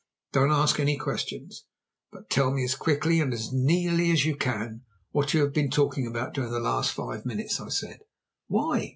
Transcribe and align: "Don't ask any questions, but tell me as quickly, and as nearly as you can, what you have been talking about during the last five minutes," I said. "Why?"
"Don't 0.31 0.49
ask 0.49 0.79
any 0.79 0.97
questions, 0.97 1.65
but 2.11 2.27
tell 2.27 2.49
me 2.51 2.63
as 2.63 2.73
quickly, 2.73 3.19
and 3.19 3.31
as 3.35 3.53
nearly 3.53 4.09
as 4.09 4.25
you 4.25 4.35
can, 4.35 4.81
what 5.11 5.35
you 5.35 5.41
have 5.41 5.53
been 5.53 5.69
talking 5.69 6.07
about 6.07 6.33
during 6.33 6.49
the 6.51 6.59
last 6.59 6.91
five 6.91 7.23
minutes," 7.23 7.59
I 7.59 7.67
said. 7.69 7.99
"Why?" 8.47 8.89